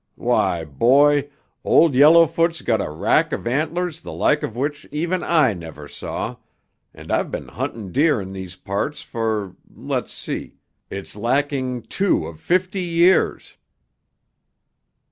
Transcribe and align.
Why, 0.17 0.65
Boy, 0.65 1.29
Old 1.63 1.93
Yellowfoot's 1.93 2.61
got 2.63 2.81
a 2.81 2.89
rack 2.89 3.31
of 3.31 3.45
antlers 3.45 4.01
the 4.01 4.11
like 4.11 4.41
of 4.41 4.55
which 4.55 4.87
even 4.91 5.21
I 5.23 5.53
never 5.53 5.87
saw, 5.87 6.37
and 6.91 7.11
I've 7.11 7.29
been 7.29 7.49
hunting 7.49 7.91
deer 7.91 8.19
in 8.19 8.33
these 8.33 8.55
parts 8.55 9.03
for, 9.03 9.55
let's 9.71 10.11
see, 10.11 10.55
it's 10.89 11.15
lacking 11.15 11.83
two 11.83 12.25
of 12.25 12.39
fifty 12.39 12.81
years." 12.81 13.57